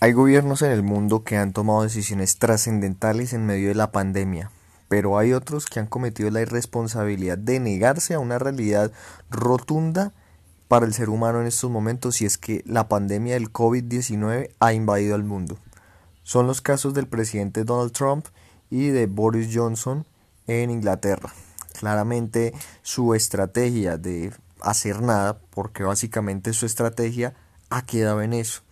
Hay 0.00 0.12
gobiernos 0.12 0.62
en 0.62 0.70
el 0.70 0.84
mundo 0.84 1.24
que 1.24 1.36
han 1.36 1.52
tomado 1.52 1.82
decisiones 1.82 2.38
trascendentales 2.38 3.32
en 3.32 3.46
medio 3.46 3.66
de 3.66 3.74
la 3.74 3.90
pandemia, 3.90 4.52
pero 4.86 5.18
hay 5.18 5.32
otros 5.32 5.66
que 5.66 5.80
han 5.80 5.88
cometido 5.88 6.30
la 6.30 6.40
irresponsabilidad 6.40 7.36
de 7.36 7.58
negarse 7.58 8.14
a 8.14 8.20
una 8.20 8.38
realidad 8.38 8.92
rotunda 9.28 10.12
para 10.68 10.86
el 10.86 10.94
ser 10.94 11.10
humano 11.10 11.40
en 11.40 11.48
estos 11.48 11.68
momentos 11.68 12.22
y 12.22 12.26
es 12.26 12.38
que 12.38 12.62
la 12.64 12.88
pandemia 12.88 13.34
del 13.34 13.52
COVID-19 13.52 14.50
ha 14.60 14.72
invadido 14.72 15.16
al 15.16 15.24
mundo. 15.24 15.58
Son 16.22 16.46
los 16.46 16.60
casos 16.60 16.94
del 16.94 17.08
presidente 17.08 17.64
Donald 17.64 17.90
Trump 17.90 18.26
y 18.70 18.90
de 18.90 19.06
Boris 19.06 19.50
Johnson 19.52 20.06
en 20.46 20.70
Inglaterra. 20.70 21.34
Claramente 21.76 22.54
su 22.82 23.14
estrategia 23.14 23.98
de 23.98 24.32
hacer 24.60 25.02
nada, 25.02 25.40
porque 25.50 25.82
básicamente 25.82 26.52
su 26.52 26.66
estrategia 26.66 27.34
ha 27.68 27.84
quedado 27.84 28.22
en 28.22 28.32
eso 28.32 28.62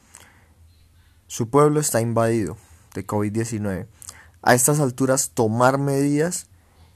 su 1.26 1.48
pueblo 1.48 1.80
está 1.80 2.00
invadido 2.00 2.56
de 2.94 3.06
COVID-19. 3.06 3.86
A 4.42 4.54
estas 4.54 4.80
alturas 4.80 5.30
tomar 5.30 5.78
medidas, 5.78 6.46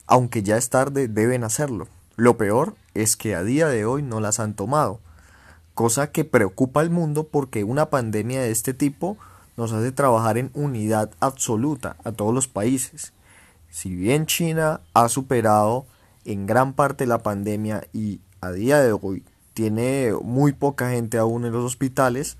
aunque 0.06 0.42
ya 0.42 0.56
es 0.56 0.70
tarde, 0.70 1.08
deben 1.08 1.44
hacerlo. 1.44 1.88
Lo 2.16 2.36
peor 2.36 2.74
es 2.94 3.16
que 3.16 3.34
a 3.34 3.42
día 3.42 3.68
de 3.68 3.84
hoy 3.84 4.02
no 4.02 4.20
las 4.20 4.40
han 4.40 4.54
tomado, 4.54 5.00
cosa 5.74 6.12
que 6.12 6.24
preocupa 6.24 6.80
al 6.80 6.90
mundo 6.90 7.24
porque 7.24 7.64
una 7.64 7.90
pandemia 7.90 8.42
de 8.42 8.50
este 8.50 8.74
tipo 8.74 9.16
nos 9.56 9.72
hace 9.72 9.92
trabajar 9.92 10.38
en 10.38 10.50
unidad 10.54 11.10
absoluta 11.20 11.96
a 12.04 12.12
todos 12.12 12.34
los 12.34 12.48
países. 12.48 13.12
Si 13.70 13.94
bien 13.94 14.26
China 14.26 14.80
ha 14.94 15.08
superado 15.08 15.86
en 16.24 16.46
gran 16.46 16.72
parte 16.72 17.06
la 17.06 17.22
pandemia 17.22 17.86
y 17.92 18.20
a 18.40 18.52
día 18.52 18.80
de 18.80 18.92
hoy 18.92 19.24
tiene 19.54 20.12
muy 20.22 20.52
poca 20.52 20.90
gente 20.90 21.18
aún 21.18 21.44
en 21.44 21.52
los 21.52 21.64
hospitales, 21.64 22.36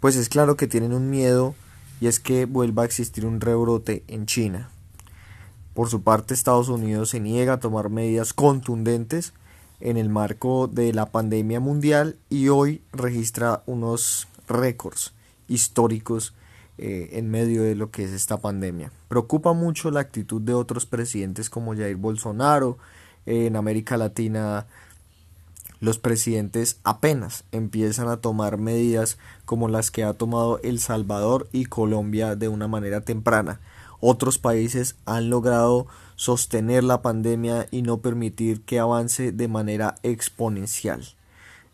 pues 0.00 0.16
es 0.16 0.28
claro 0.28 0.56
que 0.56 0.66
tienen 0.66 0.92
un 0.92 1.10
miedo 1.10 1.54
y 2.00 2.06
es 2.06 2.18
que 2.18 2.46
vuelva 2.46 2.82
a 2.82 2.86
existir 2.86 3.26
un 3.26 3.40
rebrote 3.40 4.02
en 4.08 4.26
China. 4.26 4.70
Por 5.74 5.88
su 5.88 6.02
parte, 6.02 6.34
Estados 6.34 6.68
Unidos 6.68 7.10
se 7.10 7.20
niega 7.20 7.54
a 7.54 7.60
tomar 7.60 7.90
medidas 7.90 8.32
contundentes 8.32 9.34
en 9.80 9.96
el 9.96 10.08
marco 10.08 10.66
de 10.66 10.92
la 10.92 11.06
pandemia 11.06 11.60
mundial 11.60 12.16
y 12.28 12.48
hoy 12.48 12.82
registra 12.92 13.62
unos 13.66 14.28
récords 14.48 15.12
históricos 15.48 16.34
eh, 16.78 17.10
en 17.12 17.30
medio 17.30 17.62
de 17.62 17.74
lo 17.74 17.90
que 17.90 18.04
es 18.04 18.10
esta 18.10 18.38
pandemia. 18.38 18.90
Preocupa 19.08 19.52
mucho 19.52 19.90
la 19.90 20.00
actitud 20.00 20.40
de 20.40 20.54
otros 20.54 20.86
presidentes 20.86 21.50
como 21.50 21.74
Jair 21.74 21.96
Bolsonaro 21.96 22.78
en 23.26 23.56
América 23.56 23.96
Latina 23.96 24.66
los 25.80 25.98
presidentes 25.98 26.78
apenas 26.84 27.44
empiezan 27.52 28.08
a 28.08 28.18
tomar 28.18 28.58
medidas 28.58 29.18
como 29.46 29.68
las 29.68 29.90
que 29.90 30.04
ha 30.04 30.12
tomado 30.12 30.60
El 30.62 30.78
Salvador 30.78 31.48
y 31.52 31.64
Colombia 31.64 32.36
de 32.36 32.48
una 32.48 32.68
manera 32.68 33.00
temprana. 33.00 33.60
Otros 33.98 34.38
países 34.38 34.96
han 35.06 35.30
logrado 35.30 35.86
sostener 36.16 36.84
la 36.84 37.00
pandemia 37.00 37.66
y 37.70 37.80
no 37.80 37.98
permitir 37.98 38.60
que 38.62 38.78
avance 38.78 39.32
de 39.32 39.48
manera 39.48 39.94
exponencial. 40.02 41.02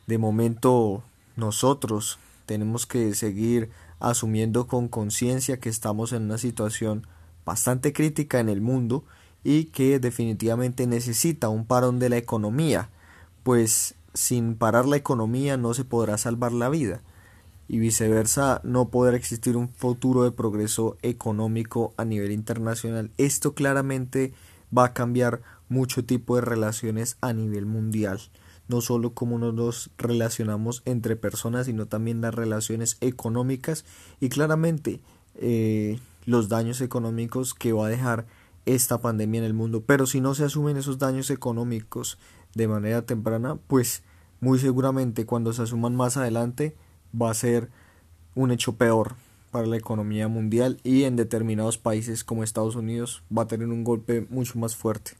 De 0.06 0.18
momento 0.18 1.02
nosotros 1.34 2.18
tenemos 2.46 2.86
que 2.86 3.12
seguir 3.14 3.70
asumiendo 3.98 4.68
con 4.68 4.86
conciencia 4.86 5.58
que 5.58 5.68
estamos 5.68 6.12
en 6.12 6.22
una 6.22 6.38
situación 6.38 7.08
bastante 7.44 7.92
crítica 7.92 8.38
en 8.38 8.48
el 8.48 8.60
mundo 8.60 9.04
y 9.42 9.64
que 9.66 9.98
definitivamente 9.98 10.86
necesita 10.86 11.48
un 11.48 11.66
parón 11.66 11.98
de 11.98 12.08
la 12.08 12.16
economía 12.16 12.88
pues 13.46 13.94
sin 14.12 14.56
parar 14.56 14.86
la 14.86 14.96
economía 14.96 15.56
no 15.56 15.72
se 15.72 15.84
podrá 15.84 16.18
salvar 16.18 16.50
la 16.52 16.68
vida 16.68 17.00
y 17.68 17.78
viceversa 17.78 18.60
no 18.64 18.88
podrá 18.88 19.16
existir 19.16 19.56
un 19.56 19.68
futuro 19.68 20.24
de 20.24 20.32
progreso 20.32 20.96
económico 21.02 21.94
a 21.96 22.04
nivel 22.04 22.32
internacional. 22.32 23.12
Esto 23.18 23.54
claramente 23.54 24.32
va 24.76 24.86
a 24.86 24.92
cambiar 24.94 25.42
mucho 25.68 26.04
tipo 26.04 26.34
de 26.34 26.40
relaciones 26.40 27.18
a 27.20 27.32
nivel 27.32 27.66
mundial, 27.66 28.18
no 28.66 28.80
solo 28.80 29.14
cómo 29.14 29.38
nos 29.38 29.90
relacionamos 29.96 30.82
entre 30.84 31.14
personas, 31.14 31.66
sino 31.66 31.86
también 31.86 32.22
las 32.22 32.34
relaciones 32.34 32.96
económicas 33.00 33.84
y 34.18 34.28
claramente 34.28 34.98
eh, 35.36 36.00
los 36.24 36.48
daños 36.48 36.80
económicos 36.80 37.54
que 37.54 37.72
va 37.72 37.86
a 37.86 37.90
dejar 37.90 38.26
esta 38.64 39.00
pandemia 39.00 39.38
en 39.38 39.44
el 39.44 39.54
mundo. 39.54 39.84
Pero 39.86 40.06
si 40.06 40.20
no 40.20 40.34
se 40.34 40.44
asumen 40.44 40.76
esos 40.76 40.98
daños 40.98 41.30
económicos 41.30 42.18
de 42.56 42.68
manera 42.68 43.02
temprana, 43.02 43.58
pues 43.66 44.02
muy 44.40 44.58
seguramente 44.58 45.26
cuando 45.26 45.52
se 45.52 45.62
asuman 45.62 45.94
más 45.94 46.16
adelante 46.16 46.74
va 47.14 47.30
a 47.30 47.34
ser 47.34 47.68
un 48.34 48.50
hecho 48.50 48.76
peor 48.76 49.14
para 49.50 49.66
la 49.66 49.76
economía 49.76 50.26
mundial 50.26 50.80
y 50.82 51.04
en 51.04 51.16
determinados 51.16 51.76
países 51.76 52.24
como 52.24 52.42
Estados 52.42 52.74
Unidos 52.74 53.22
va 53.36 53.42
a 53.42 53.46
tener 53.46 53.68
un 53.68 53.84
golpe 53.84 54.26
mucho 54.30 54.58
más 54.58 54.74
fuerte. 54.74 55.12